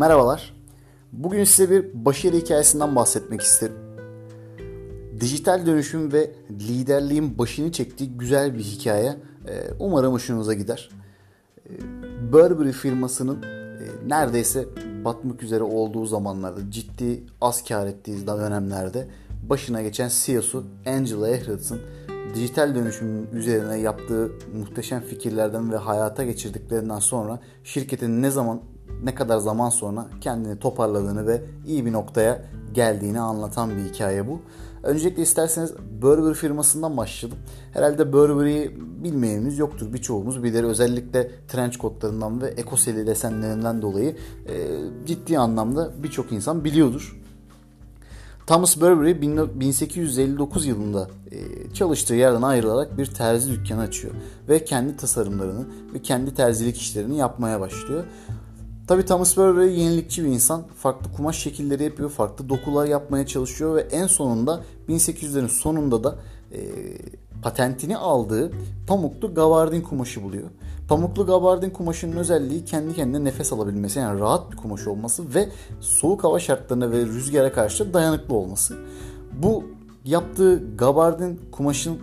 Merhabalar. 0.00 0.54
Bugün 1.12 1.44
size 1.44 1.70
bir 1.70 2.04
başarı 2.04 2.36
hikayesinden 2.36 2.96
bahsetmek 2.96 3.40
isterim. 3.40 3.76
Dijital 5.20 5.66
dönüşüm 5.66 6.12
ve 6.12 6.30
liderliğin 6.50 7.38
başını 7.38 7.72
çektiği 7.72 8.10
güzel 8.10 8.54
bir 8.54 8.62
hikaye. 8.62 9.16
Ee, 9.48 9.70
umarım 9.78 10.12
hoşunuza 10.12 10.54
gider. 10.54 10.90
Ee, 11.66 12.32
Burberry 12.32 12.72
firmasının 12.72 13.42
e, 13.42 13.48
neredeyse 14.08 14.64
batmak 15.04 15.42
üzere 15.42 15.62
olduğu 15.62 16.06
zamanlarda, 16.06 16.70
ciddi 16.70 17.24
az 17.40 17.64
kar 17.64 17.86
ettiği 17.86 18.26
dönemlerde 18.26 19.08
başına 19.48 19.82
geçen 19.82 20.10
CEO'su 20.12 20.64
Angela 20.86 21.28
Ehret'in 21.28 21.80
dijital 22.34 22.74
dönüşümün 22.74 23.26
üzerine 23.32 23.78
yaptığı 23.78 24.30
muhteşem 24.58 25.02
fikirlerden 25.02 25.72
ve 25.72 25.76
hayata 25.76 26.24
geçirdiklerinden 26.24 26.98
sonra 26.98 27.40
şirketin 27.64 28.22
ne 28.22 28.30
zaman 28.30 28.60
ne 29.04 29.14
kadar 29.14 29.38
zaman 29.38 29.70
sonra 29.70 30.06
kendini 30.20 30.58
toparladığını 30.58 31.26
ve 31.26 31.42
iyi 31.66 31.86
bir 31.86 31.92
noktaya 31.92 32.44
geldiğini 32.74 33.20
anlatan 33.20 33.70
bir 33.70 33.94
hikaye 33.94 34.28
bu. 34.28 34.40
Öncelikle 34.82 35.22
isterseniz 35.22 35.74
Burberry 36.02 36.34
firmasından 36.34 36.96
başlayalım. 36.96 37.38
Herhalde 37.72 38.12
Burberry'i 38.12 38.76
bilmeyenimiz 39.04 39.58
yoktur. 39.58 39.92
Birçoğumuz 39.92 40.42
bilir. 40.42 40.64
Özellikle 40.64 41.30
trench 41.48 41.76
kotlarından 41.76 42.40
ve 42.40 42.46
ekoseli 42.46 43.06
desenlerinden 43.06 43.82
dolayı 43.82 44.16
e, 44.48 44.78
ciddi 45.06 45.38
anlamda 45.38 45.90
birçok 46.02 46.32
insan 46.32 46.64
biliyordur. 46.64 47.20
Thomas 48.46 48.80
Burberry 48.80 49.22
1859 49.22 50.66
yılında 50.66 51.10
e, 51.30 51.38
çalıştığı 51.74 52.14
yerden 52.14 52.42
ayrılarak 52.42 52.98
bir 52.98 53.06
terzi 53.06 53.50
dükkanı 53.50 53.80
açıyor 53.80 54.14
ve 54.48 54.64
kendi 54.64 54.96
tasarımlarını 54.96 55.66
ve 55.94 56.02
kendi 56.02 56.34
terzilik 56.34 56.76
işlerini 56.76 57.16
yapmaya 57.16 57.60
başlıyor. 57.60 58.04
Tabi 58.90 59.04
Thomas 59.04 59.36
Burberry 59.36 59.80
yenilikçi 59.80 60.24
bir 60.24 60.28
insan. 60.28 60.62
Farklı 60.76 61.12
kumaş 61.12 61.38
şekilleri 61.38 61.84
yapıyor, 61.84 62.10
farklı 62.10 62.48
dokular 62.48 62.86
yapmaya 62.86 63.26
çalışıyor 63.26 63.76
ve 63.76 63.80
en 63.80 64.06
sonunda 64.06 64.60
1800'lerin 64.88 65.48
sonunda 65.48 66.04
da 66.04 66.18
e, 66.52 66.60
patentini 67.42 67.96
aldığı 67.96 68.52
pamuklu 68.86 69.34
gabardin 69.34 69.82
kumaşı 69.82 70.22
buluyor. 70.22 70.48
Pamuklu 70.88 71.26
gabardin 71.26 71.70
kumaşının 71.70 72.16
özelliği 72.16 72.64
kendi 72.64 72.94
kendine 72.94 73.24
nefes 73.24 73.52
alabilmesi 73.52 73.98
yani 73.98 74.20
rahat 74.20 74.52
bir 74.52 74.56
kumaş 74.56 74.86
olması 74.86 75.34
ve 75.34 75.48
soğuk 75.80 76.24
hava 76.24 76.38
şartlarına 76.38 76.90
ve 76.90 77.06
rüzgara 77.06 77.52
karşı 77.52 77.94
dayanıklı 77.94 78.34
olması. 78.34 78.76
Bu 79.42 79.64
yaptığı 80.04 80.76
gabardin 80.76 81.40
kumaşın 81.52 81.98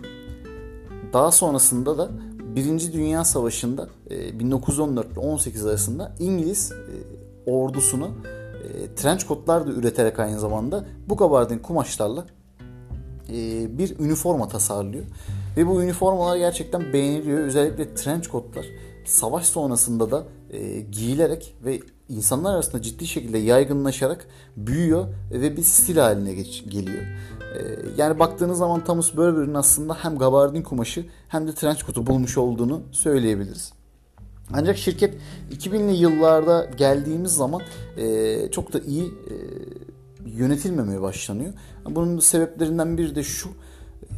daha 1.12 1.30
sonrasında 1.30 1.98
da 1.98 2.10
Birinci 2.58 2.92
Dünya 2.92 3.24
Savaşı'nda 3.24 3.88
1914 4.10 5.12
ile 5.12 5.20
18 5.20 5.66
arasında 5.66 6.12
İngiliz 6.18 6.72
e, 6.72 7.50
ordusunu 7.50 8.10
e, 8.64 8.94
trench 8.94 9.24
kotlar 9.24 9.66
da 9.66 9.70
üreterek 9.70 10.18
aynı 10.18 10.40
zamanda 10.40 10.84
bu 11.08 11.16
gabardin 11.16 11.58
kumaşlarla 11.58 12.26
e, 13.28 13.34
bir 13.78 13.98
üniforma 13.98 14.48
tasarlıyor. 14.48 15.04
Ve 15.56 15.66
bu 15.66 15.82
üniformalar 15.82 16.36
gerçekten 16.36 16.92
beğeniliyor. 16.92 17.38
Özellikle 17.38 17.94
trench 17.94 18.28
kotlar 18.28 18.66
savaş 19.04 19.46
sonrasında 19.46 20.10
da 20.10 20.24
giyilerek 20.90 21.54
ve 21.64 21.80
insanlar 22.08 22.54
arasında 22.54 22.82
ciddi 22.82 23.06
şekilde 23.06 23.38
yaygınlaşarak 23.38 24.26
büyüyor 24.56 25.06
ve 25.30 25.56
bir 25.56 25.62
stil 25.62 25.96
haline 25.96 26.34
geç, 26.34 26.64
geliyor. 26.68 27.02
Ee, 27.02 27.78
yani 27.96 28.18
baktığınız 28.18 28.58
zaman 28.58 28.84
Thomas 28.84 29.16
Burberry'nin 29.16 29.54
aslında 29.54 29.94
hem 29.94 30.18
gabardin 30.18 30.62
kumaşı 30.62 31.06
hem 31.28 31.48
de 31.48 31.54
trench 31.54 31.86
coat'u 31.86 32.06
bulmuş 32.06 32.38
olduğunu 32.38 32.82
söyleyebiliriz. 32.92 33.72
Ancak 34.52 34.78
şirket 34.78 35.14
2000'li 35.52 35.96
yıllarda 35.96 36.70
geldiğimiz 36.76 37.32
zaman 37.32 37.62
e, 37.96 38.50
çok 38.50 38.72
da 38.72 38.78
iyi 38.78 39.04
e, 39.04 39.34
yönetilmemeye 40.26 41.00
başlanıyor. 41.00 41.52
Bunun 41.90 42.18
sebeplerinden 42.18 42.98
biri 42.98 43.14
de 43.14 43.22
şu. 43.22 43.48
E, 43.48 44.14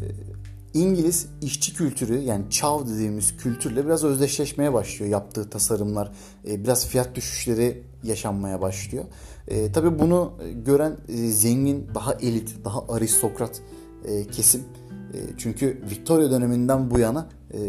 İngiliz 0.75 1.28
işçi 1.42 1.75
kültürü 1.75 2.19
yani 2.19 2.50
çav 2.50 2.86
dediğimiz 2.86 3.36
kültürle 3.36 3.86
biraz 3.86 4.04
özdeşleşmeye 4.04 4.72
başlıyor 4.72 5.10
yaptığı 5.10 5.50
tasarımlar. 5.50 6.12
E, 6.48 6.64
biraz 6.64 6.86
fiyat 6.86 7.14
düşüşleri 7.14 7.82
yaşanmaya 8.03 8.60
başlıyor. 8.60 9.04
E, 9.48 9.72
tabii 9.72 9.98
bunu 9.98 10.32
gören 10.64 10.97
e, 11.08 11.16
zengin, 11.16 11.86
daha 11.94 12.14
elit, 12.14 12.64
daha 12.64 12.84
aristokrat 12.88 13.62
e, 14.04 14.26
kesim 14.26 14.60
e, 15.14 15.19
çünkü 15.38 15.81
Victoria 15.91 16.31
döneminden 16.31 16.91
bu 16.91 16.98
yana 16.98 17.28
e, 17.54 17.60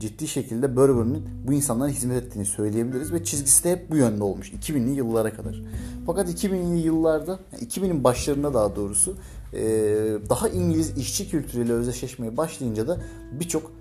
ciddi 0.00 0.28
şekilde 0.28 0.76
Burberry'nin 0.76 1.22
bu 1.46 1.52
insanlara 1.52 1.88
hizmet 1.88 2.24
ettiğini 2.24 2.44
söyleyebiliriz 2.44 3.12
ve 3.12 3.24
çizgisi 3.24 3.64
de 3.64 3.72
hep 3.72 3.90
bu 3.90 3.96
yönde 3.96 4.24
olmuş 4.24 4.52
2000'li 4.52 4.90
yıllara 4.90 5.32
kadar. 5.34 5.62
Fakat 6.06 6.44
2000'li 6.44 6.78
yıllarda, 6.78 7.38
2000'in 7.60 8.04
başlarında 8.04 8.54
daha 8.54 8.76
doğrusu 8.76 9.16
daha 10.30 10.48
İngiliz 10.48 10.98
işçi 10.98 11.30
kültürüyle 11.30 11.72
özdeşleşmeye 11.72 12.36
başlayınca 12.36 12.88
da 12.88 13.00
birçok 13.32 13.72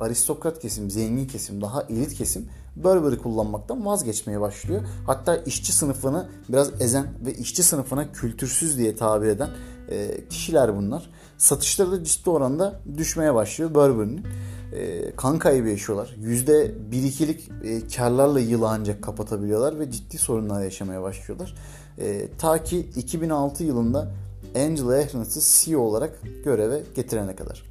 aristokrat 0.00 0.58
kesim, 0.60 0.90
zengin 0.90 1.26
kesim, 1.26 1.60
daha 1.60 1.82
elit 1.82 2.14
kesim 2.14 2.48
Burberry 2.76 3.18
kullanmaktan 3.18 3.86
vazgeçmeye 3.86 4.40
başlıyor. 4.40 4.82
Hatta 5.06 5.36
işçi 5.36 5.72
sınıfını 5.72 6.28
biraz 6.48 6.82
ezen 6.82 7.06
ve 7.26 7.34
işçi 7.34 7.62
sınıfına 7.62 8.12
kültürsüz 8.12 8.78
diye 8.78 8.96
tabir 8.96 9.28
eden 9.28 9.50
e, 9.90 10.28
kişiler 10.28 10.76
bunlar. 10.76 11.10
Satışları 11.38 11.92
da 11.92 12.04
ciddi 12.04 12.30
oranda 12.30 12.80
düşmeye 12.98 13.34
başlıyor 13.34 13.74
Burberry'nin. 13.74 14.26
E, 14.72 15.12
kan 15.16 15.38
kaybı 15.38 15.68
yaşıyorlar. 15.68 16.16
%1-2'lik 16.22 17.50
e, 17.64 17.88
karlarla 17.96 18.40
yılı 18.40 18.68
ancak 18.68 19.02
kapatabiliyorlar 19.02 19.78
ve 19.78 19.90
ciddi 19.90 20.18
sorunlar 20.18 20.62
yaşamaya 20.64 21.02
başlıyorlar. 21.02 21.54
E, 21.98 22.28
ta 22.38 22.62
ki 22.64 22.78
2006 22.96 23.64
yılında 23.64 24.12
Angela 24.56 24.94
Ahrens'ı 24.94 25.64
CEO 25.64 25.80
olarak 25.80 26.20
göreve 26.44 26.82
getirene 26.94 27.36
kadar. 27.36 27.62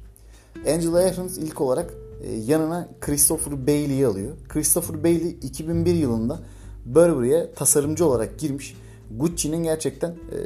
Angela 0.74 0.98
Ahrens 0.98 1.38
ilk 1.38 1.60
olarak 1.60 1.94
e, 2.22 2.32
yanına 2.32 2.88
Christopher 3.00 3.66
Bailey'i 3.66 4.06
alıyor. 4.06 4.36
Christopher 4.48 5.04
Bailey 5.04 5.30
2001 5.42 5.94
yılında 5.94 6.40
Burberry'e 6.84 7.52
tasarımcı 7.54 8.06
olarak 8.06 8.38
girmiş. 8.38 8.76
Gucci'nin 9.16 9.62
gerçekten 9.62 10.10
e, 10.10 10.38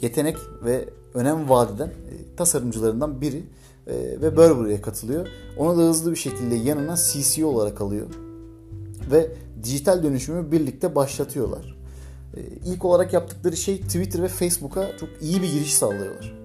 yetenek 0.00 0.36
ve 0.64 0.88
önem 1.14 1.48
vaat 1.48 1.70
eden 1.70 1.86
e, 1.86 2.36
tasarımcılarından 2.36 3.20
biri 3.20 3.42
ve 3.86 4.36
Burberry'e 4.36 4.80
katılıyor. 4.80 5.26
Onu 5.58 5.78
da 5.78 5.82
hızlı 5.82 6.10
bir 6.10 6.16
şekilde 6.16 6.54
yanına 6.54 6.96
CCO 6.96 7.46
olarak 7.46 7.80
alıyor. 7.80 8.06
Ve 9.10 9.30
dijital 9.64 10.02
dönüşümü 10.02 10.52
birlikte 10.52 10.94
başlatıyorlar. 10.94 11.76
İlk 12.64 12.84
olarak 12.84 13.12
yaptıkları 13.12 13.56
şey 13.56 13.80
Twitter 13.80 14.22
ve 14.22 14.28
Facebook'a 14.28 14.96
çok 14.96 15.08
iyi 15.20 15.42
bir 15.42 15.52
giriş 15.52 15.74
sağlıyorlar. 15.74 16.42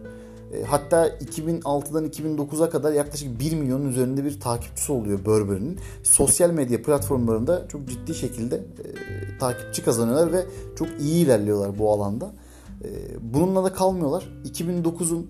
E, 0.53 0.63
hatta 0.63 1.07
2006'dan 1.07 2.05
2009'a 2.05 2.69
kadar 2.69 2.93
yaklaşık 2.93 3.39
1 3.39 3.55
milyonun 3.55 3.89
üzerinde 3.89 4.25
bir 4.25 4.39
takipçisi 4.39 4.91
oluyor 4.91 5.25
Burberry'nin. 5.25 5.79
Sosyal 6.03 6.49
medya 6.49 6.81
platformlarında 6.81 7.67
çok 7.67 7.87
ciddi 7.87 8.15
şekilde 8.15 8.55
e, 8.55 8.63
takipçi 9.39 9.83
kazanıyorlar 9.83 10.33
ve 10.33 10.45
çok 10.75 10.87
iyi 10.99 11.25
ilerliyorlar 11.25 11.79
bu 11.79 11.91
alanda. 11.91 12.31
E, 12.83 12.89
bununla 13.21 13.63
da 13.63 13.73
kalmıyorlar. 13.73 14.29
2009'un 14.45 15.27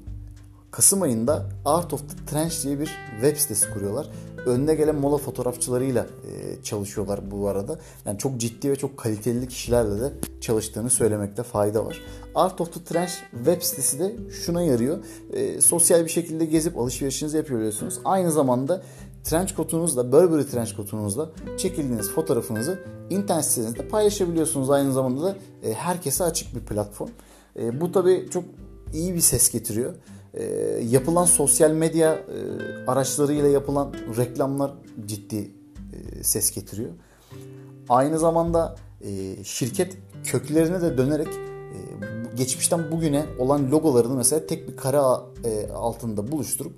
Kasım 0.77 1.01
ayında 1.01 1.45
Art 1.65 1.93
of 1.93 2.01
the 2.09 2.25
Trench 2.25 2.63
diye 2.63 2.79
bir 2.79 2.89
web 3.21 3.38
sitesi 3.38 3.73
kuruyorlar. 3.73 4.09
Önde 4.45 4.75
gelen 4.75 4.95
mola 4.95 5.17
fotoğrafçılarıyla 5.17 6.03
e, 6.03 6.63
çalışıyorlar 6.63 7.31
bu 7.31 7.47
arada. 7.47 7.79
Yani 8.05 8.17
çok 8.17 8.38
ciddi 8.38 8.71
ve 8.71 8.75
çok 8.75 8.97
kaliteli 8.97 9.47
kişilerle 9.47 10.01
de 10.01 10.13
çalıştığını 10.41 10.89
söylemekte 10.89 11.43
fayda 11.43 11.85
var. 11.85 12.01
Art 12.35 12.61
of 12.61 12.73
the 12.73 12.83
Trench 12.83 13.11
web 13.31 13.61
sitesi 13.61 13.99
de 13.99 14.15
şuna 14.31 14.61
yarıyor. 14.61 14.97
E, 15.33 15.61
sosyal 15.61 16.03
bir 16.03 16.09
şekilde 16.09 16.45
gezip 16.45 16.77
alışverişinizi 16.77 17.38
yapabiliyorsunuz. 17.38 18.00
Aynı 18.06 18.31
zamanda 18.31 18.81
trench 19.24 19.56
kotunuzla, 19.56 20.12
Burberry 20.12 20.45
trench 20.45 20.75
kotunuzla 20.75 21.29
çekildiğiniz 21.57 22.09
fotoğrafınızı 22.09 22.79
internet 23.09 23.45
sitenizde 23.45 23.88
paylaşabiliyorsunuz. 23.88 24.69
Aynı 24.69 24.94
zamanda 24.94 25.24
da 25.24 25.38
e, 25.63 25.74
herkese 25.74 26.24
açık 26.24 26.56
bir 26.56 26.62
platform. 26.62 27.09
E, 27.59 27.81
bu 27.81 27.91
tabii 27.91 28.27
çok 28.31 28.44
iyi 28.94 29.13
bir 29.13 29.21
ses 29.21 29.51
getiriyor. 29.51 29.94
E, 30.38 30.44
yapılan 30.89 31.25
sosyal 31.25 31.72
medya 31.72 32.13
e, 32.13 32.38
araçlarıyla 32.88 33.50
yapılan 33.50 33.94
reklamlar 34.18 34.72
ciddi 35.06 35.51
e, 35.94 36.24
ses 36.24 36.51
getiriyor. 36.51 36.89
Aynı 37.89 38.19
zamanda 38.19 38.75
e, 39.01 39.44
şirket 39.44 39.98
köklerine 40.24 40.81
de 40.81 40.98
dönerek 40.98 41.28
e, 41.28 41.78
geçmişten 42.36 42.92
bugüne 42.92 43.25
olan 43.39 43.72
logolarını 43.72 44.16
mesela 44.16 44.48
tek 44.48 44.68
bir 44.68 44.78
kare 44.78 44.98
e, 45.44 45.72
altında 45.72 46.31
buluşturup 46.31 46.74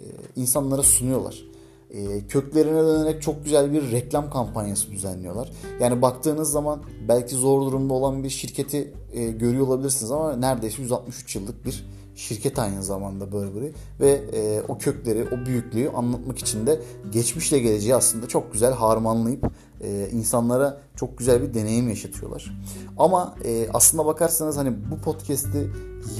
e, 0.00 0.04
insanlara 0.36 0.82
sunuyorlar. 0.82 1.44
E, 1.90 2.26
köklerine 2.26 2.82
dönerek 2.82 3.22
çok 3.22 3.44
güzel 3.44 3.72
bir 3.72 3.92
reklam 3.92 4.30
kampanyası 4.30 4.92
düzenliyorlar. 4.92 5.50
Yani 5.80 6.02
baktığınız 6.02 6.50
zaman 6.50 6.82
belki 7.08 7.34
zor 7.34 7.62
durumda 7.62 7.94
olan 7.94 8.24
bir 8.24 8.30
şirketi 8.30 8.94
e, 9.12 9.30
görüyor 9.30 9.66
olabilirsiniz 9.66 10.12
ama 10.12 10.36
neredeyse 10.36 10.82
163 10.82 11.36
yıllık 11.36 11.64
bir 11.64 11.86
şirket 12.14 12.58
aynı 12.58 12.82
zamanda 12.82 13.32
Burberry 13.32 13.72
ve 14.00 14.10
e, 14.32 14.62
o 14.68 14.78
kökleri, 14.78 15.26
o 15.32 15.46
büyüklüğü 15.46 15.88
anlatmak 15.88 16.38
için 16.38 16.66
de 16.66 16.80
geçmişle 17.12 17.58
geleceği 17.58 17.94
aslında 17.94 18.28
çok 18.28 18.52
güzel 18.52 18.72
harmanlayıp 18.72 19.50
e, 19.80 20.08
insanlara 20.12 20.80
çok 20.96 21.18
güzel 21.18 21.42
bir 21.42 21.54
deneyim 21.54 21.88
yaşatıyorlar. 21.88 22.56
Ama 22.98 23.34
e, 23.44 23.66
aslında 23.72 24.06
bakarsanız 24.06 24.56
hani 24.56 24.72
bu 24.90 24.98
podcast'i 24.98 25.70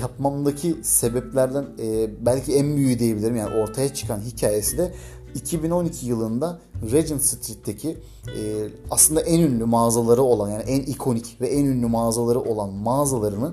yapmamdaki 0.01 0.77
sebeplerden 0.83 1.65
e, 1.83 2.11
belki 2.27 2.55
en 2.55 2.77
büyüğü 2.77 2.99
diyebilirim. 2.99 3.37
Yani 3.37 3.57
ortaya 3.57 3.95
çıkan 3.95 4.21
hikayesi 4.21 4.79
de 4.79 4.95
2012 5.35 6.07
yılında 6.07 6.59
Regent 6.93 7.23
Street'teki 7.23 7.97
e, 8.27 8.69
aslında 8.91 9.21
en 9.21 9.41
ünlü 9.41 9.65
mağazaları 9.65 10.23
olan 10.23 10.51
yani 10.51 10.63
en 10.63 10.81
ikonik 10.81 11.41
ve 11.41 11.47
en 11.49 11.65
ünlü 11.65 11.87
mağazaları 11.87 12.41
olan 12.41 12.73
mağazalarını 12.73 13.53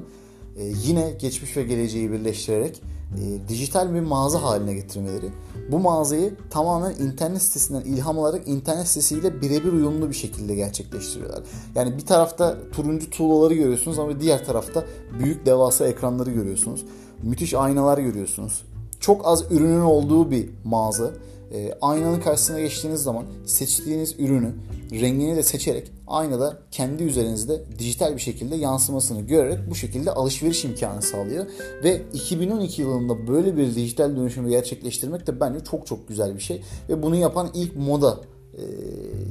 e, 0.58 0.64
yine 0.84 1.12
geçmiş 1.20 1.58
ve 1.58 1.64
geleceği 1.64 2.12
birleştirerek 2.12 2.82
e, 3.18 3.50
dijital 3.50 3.94
bir 3.94 4.00
mağaza 4.00 4.44
haline 4.44 4.74
getirmeleri. 4.74 5.30
Bu 5.72 5.80
mağazayı 5.80 6.34
tamamen 6.50 6.92
internet 6.92 7.42
sitesinden 7.42 7.82
ilham 7.82 8.20
alarak 8.20 8.48
internet 8.48 8.88
sitesiyle 8.88 9.42
birebir 9.42 9.74
uyumlu 9.74 10.10
bir 10.10 10.16
şekilde 10.16 10.56
gerçekleştiriyorlar. 10.56 11.44
Yani 11.76 11.98
bir 11.98 12.06
tarafta 12.06 12.58
turuncu 12.72 13.10
tuğlaları 13.10 13.54
görüyorsunuz 13.54 14.00
ama 14.00 14.20
diğer 14.20 14.46
tarafta 14.46 14.86
büyük 15.20 15.46
devasa 15.46 15.88
ekranları 15.88 16.32
görüyorsunuz. 16.32 16.86
Müthiş 17.24 17.54
aynalar 17.54 17.98
görüyorsunuz. 17.98 18.64
Çok 19.00 19.28
az 19.28 19.52
ürünün 19.52 19.82
olduğu 19.82 20.32
bir 20.32 20.50
mağaza 20.64 21.12
e, 21.54 21.74
aynanın 21.82 22.20
karşısına 22.20 22.60
geçtiğiniz 22.60 23.04
zaman 23.04 23.26
seçtiğiniz 23.46 24.16
ürünü 24.20 24.52
rengini 24.92 25.36
de 25.36 25.44
seçerek 25.44 25.92
aynada 26.12 26.58
kendi 26.72 27.04
üzerinizde 27.04 27.64
dijital 27.80 28.16
bir 28.16 28.22
şekilde 28.22 28.56
yansımasını 28.56 29.22
görerek 29.22 29.60
bu 29.70 29.76
şekilde 29.76 30.12
alışveriş 30.12 30.66
imkanı 30.66 31.02
sağlıyor. 31.02 31.46
Ve 31.84 32.02
2012 32.14 32.82
yılında 32.82 33.28
böyle 33.28 33.58
bir 33.58 33.76
dijital 33.76 34.16
dönüşümü 34.16 34.50
gerçekleştirmek 34.50 35.28
de 35.28 35.40
bence 35.40 35.60
çok 35.60 35.88
çok 35.88 36.08
güzel 36.08 36.36
bir 36.36 36.42
şey. 36.42 36.62
Ve 36.90 37.04
bunu 37.04 37.16
yapan 37.16 37.50
ilk 37.54 37.76
moda 37.76 38.18
e, 38.54 38.62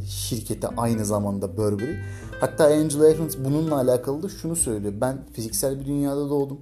şirketi 0.09 0.69
aynı 0.69 1.05
zamanda 1.05 1.57
Burberry. 1.57 1.97
Hatta 2.41 2.65
Angela 2.65 3.07
Ahrens 3.07 3.37
bununla 3.45 3.77
alakalı 3.77 4.23
da 4.23 4.29
şunu 4.29 4.57
söylüyor. 4.57 4.95
Ben 5.01 5.19
fiziksel 5.33 5.81
bir 5.81 5.87
dünyada 5.87 6.31
doğdum. 6.31 6.61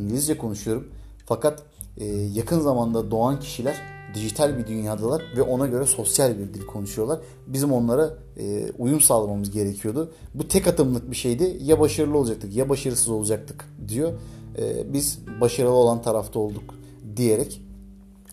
İngilizce 0.00 0.38
konuşuyorum. 0.38 0.88
Fakat 1.26 1.62
e, 1.96 2.04
yakın 2.06 2.60
zamanda 2.60 3.10
doğan 3.10 3.40
kişiler 3.40 3.97
dijital 4.14 4.58
bir 4.58 4.66
dünyadalar 4.66 5.22
ve 5.36 5.42
ona 5.42 5.66
göre 5.66 5.86
sosyal 5.86 6.38
bir 6.38 6.54
dil 6.54 6.66
konuşuyorlar. 6.66 7.18
Bizim 7.46 7.72
onlara 7.72 8.14
e, 8.36 8.72
uyum 8.78 9.00
sağlamamız 9.00 9.50
gerekiyordu. 9.50 10.12
Bu 10.34 10.48
tek 10.48 10.66
atımlık 10.66 11.10
bir 11.10 11.16
şeydi. 11.16 11.58
Ya 11.62 11.80
başarılı 11.80 12.18
olacaktık 12.18 12.56
ya 12.56 12.68
başarısız 12.68 13.08
olacaktık 13.08 13.64
diyor. 13.88 14.12
E, 14.58 14.92
biz 14.92 15.18
başarılı 15.40 15.72
olan 15.72 16.02
tarafta 16.02 16.38
olduk 16.38 16.74
diyerek 17.16 17.62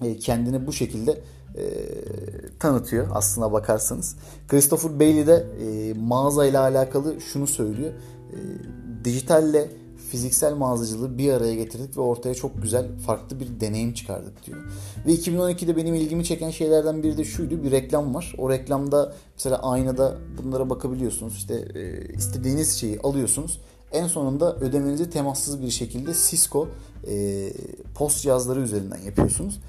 e, 0.02 0.18
kendini 0.18 0.68
bu 0.68 0.74
şekilde 0.74 1.22
e, 1.58 1.64
tanıtıyor 2.60 3.08
aslına 3.14 3.52
bakarsanız. 3.52 4.16
Christopher 4.48 5.00
Bailey 5.00 5.28
de 5.28 5.46
e, 5.62 5.94
mağaza 5.94 6.46
ile 6.46 6.60
alakalı 6.60 7.22
şunu 7.22 7.48
söylüyor. 7.48 7.92
E, 8.32 8.38
dijitalle 9.06 9.70
fiziksel 10.12 10.54
mağazacılığı 10.54 11.18
bir 11.18 11.34
araya 11.34 11.56
getirdik 11.56 11.98
ve 11.98 12.02
ortaya 12.02 12.36
çok 12.36 12.62
güzel 12.62 12.88
farklı 13.06 13.40
bir 13.40 13.60
deneyim 13.60 13.94
çıkardık 13.94 14.46
diyor. 14.46 14.58
Ve 15.08 15.14
2012'de 15.14 15.78
benim 15.78 15.96
ilgimi 15.96 16.26
çeken 16.26 16.50
şeylerden 16.50 17.04
biri 17.04 17.18
de 17.18 17.24
şuydu. 17.24 17.64
Bir 17.64 17.72
reklam 17.72 18.16
var. 18.16 18.34
O 18.38 18.50
reklamda 18.50 19.14
mesela 19.36 19.58
aynada 19.58 20.18
bunlara 20.44 20.70
bakabiliyorsunuz. 20.70 21.36
İşte 21.36 21.68
e, 21.76 22.14
istediğiniz 22.14 22.76
şeyi 22.76 23.00
alıyorsunuz. 23.00 23.60
En 23.92 24.08
sonunda 24.08 24.56
ödemenizi 24.56 25.10
temassız 25.10 25.62
bir 25.62 25.70
şekilde 25.70 26.14
Cisco 26.14 26.68
e, 27.08 27.48
post 27.96 28.22
cihazları 28.22 28.62
üzerinden 28.62 29.02
yapıyorsunuz. 29.06 29.60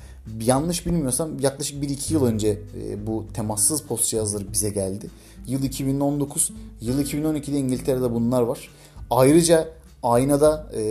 Yanlış 0.40 0.86
bilmiyorsam 0.86 1.38
yaklaşık 1.38 1.84
1-2 1.84 2.12
yıl 2.12 2.24
önce 2.24 2.58
e, 2.82 3.06
bu 3.06 3.24
temassız 3.34 3.82
post 3.82 4.10
cihazları 4.10 4.52
bize 4.52 4.70
geldi. 4.70 5.10
Yıl 5.46 5.62
2019, 5.62 6.52
yıl 6.80 7.00
2012'de 7.00 7.58
İngiltere'de 7.58 8.14
bunlar 8.14 8.42
var. 8.42 8.68
Ayrıca 9.10 9.68
aynada 10.06 10.70
e, 10.74 10.82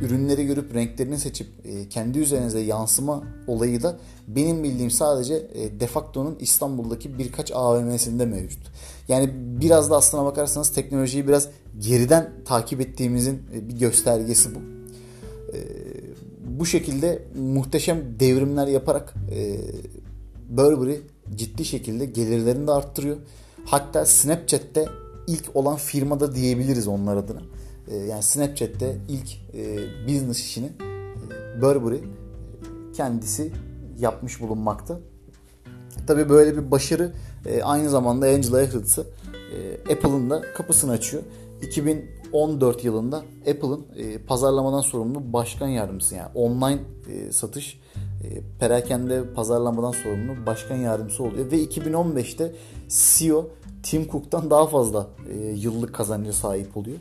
ürünleri 0.00 0.46
görüp 0.46 0.74
renklerini 0.74 1.18
seçip 1.18 1.48
e, 1.64 1.88
kendi 1.88 2.18
üzerinize 2.18 2.60
yansıma 2.60 3.22
olayı 3.46 3.82
da 3.82 3.96
benim 4.28 4.62
bildiğim 4.64 4.90
sadece 4.90 5.34
e, 5.34 5.80
Defacto'nun 5.80 6.36
İstanbul'daki 6.40 7.18
birkaç 7.18 7.52
AVM'sinde 7.54 8.26
mevcut. 8.26 8.70
Yani 9.08 9.30
biraz 9.34 9.90
da 9.90 9.96
aslına 9.96 10.24
bakarsanız 10.24 10.72
teknolojiyi 10.72 11.28
biraz 11.28 11.48
geriden 11.78 12.32
takip 12.44 12.80
ettiğimizin 12.80 13.42
e, 13.54 13.68
bir 13.68 13.78
göstergesi 13.78 14.54
bu. 14.54 14.58
E, 15.56 15.58
bu 16.58 16.66
şekilde 16.66 17.22
muhteşem 17.38 18.02
devrimler 18.20 18.66
yaparak 18.66 19.14
e, 19.30 19.56
Burberry 20.48 21.00
ciddi 21.34 21.64
şekilde 21.64 22.04
gelirlerini 22.04 22.66
de 22.66 22.72
arttırıyor. 22.72 23.16
Hatta 23.64 24.06
Snapchat'te 24.06 24.86
ilk 25.26 25.56
olan 25.56 25.76
firmada 25.76 26.34
diyebiliriz 26.34 26.88
onlar 26.88 27.16
adına. 27.16 27.40
Ee, 27.88 27.96
yani 27.96 28.22
Snapchat'te 28.22 28.96
ilk 29.08 29.54
e, 29.54 29.78
business 30.08 30.40
işini 30.40 30.66
e, 30.66 31.62
Burberry 31.62 32.00
kendisi 32.96 33.52
yapmış 33.98 34.40
bulunmakta. 34.40 34.98
Tabii 36.06 36.28
böyle 36.28 36.56
bir 36.56 36.70
başarı 36.70 37.12
e, 37.46 37.62
aynı 37.62 37.90
zamanda 37.90 38.26
Angela 38.26 38.58
Ahrens'ı 38.58 39.06
Apple'ın 39.92 40.30
da 40.30 40.42
kapısını 40.56 40.92
açıyor. 40.92 41.22
2014 41.62 42.84
yılında 42.84 43.16
Apple'ın 43.40 43.86
pazarlamadan 44.26 44.80
sorumlu 44.80 45.32
başkan 45.32 45.68
yardımcısı 45.68 46.14
yani 46.14 46.28
online 46.34 46.80
satış 47.30 47.80
perakende 48.60 49.34
pazarlamadan 49.34 49.90
sorumlu 49.90 50.46
başkan 50.46 50.76
yardımcısı 50.76 51.22
oluyor 51.22 51.50
ve 51.50 51.64
2015'te 51.64 52.52
CEO 52.88 53.50
Tim 53.84 54.08
Cook'tan 54.08 54.50
daha 54.50 54.66
fazla 54.66 55.06
yıllık 55.54 55.94
kazancı 55.94 56.32
sahip 56.32 56.76
oluyor. 56.76 56.98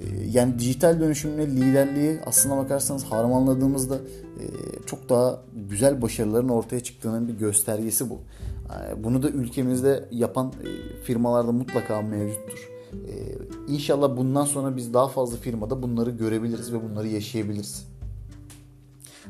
Ee, 0.00 0.04
yani 0.32 0.58
dijital 0.58 1.00
dönüşümle 1.00 1.46
liderliği 1.46 2.20
aslına 2.26 2.56
bakarsanız 2.56 3.04
harmanladığımızda 3.04 3.96
e, 3.96 4.44
çok 4.86 5.08
daha 5.08 5.40
güzel 5.68 6.02
başarıların 6.02 6.48
ortaya 6.48 6.80
çıktığının 6.80 7.28
bir 7.28 7.34
göstergesi 7.34 8.10
bu. 8.10 8.14
Ee, 8.14 9.04
bunu 9.04 9.22
da 9.22 9.28
ülkemizde 9.28 10.08
yapan 10.10 10.46
e, 10.46 10.96
firmalarda 11.02 11.52
mutlaka 11.52 12.02
mevcuttur. 12.02 12.68
Ee, 12.92 13.72
inşallah 13.72 14.16
bundan 14.16 14.44
sonra 14.44 14.76
biz 14.76 14.94
daha 14.94 15.08
fazla 15.08 15.36
firmada 15.36 15.82
bunları 15.82 16.10
görebiliriz 16.10 16.72
ve 16.72 16.82
bunları 16.82 17.08
yaşayabiliriz 17.08 17.91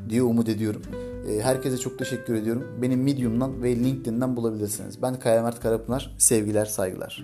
diye 0.09 0.23
umut 0.23 0.49
ediyorum. 0.49 0.81
Herkese 1.41 1.77
çok 1.77 1.99
teşekkür 1.99 2.33
ediyorum. 2.33 2.63
Beni 2.81 2.95
Medium'dan 2.95 3.63
ve 3.63 3.75
LinkedIn'den 3.75 4.35
bulabilirsiniz. 4.35 5.01
Ben 5.01 5.19
Kaya 5.19 5.43
Mert 5.43 5.59
Karapınar. 5.59 6.15
Sevgiler, 6.17 6.65
saygılar. 6.65 7.23